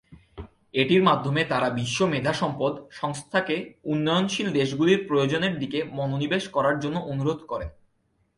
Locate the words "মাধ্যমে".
1.03-1.41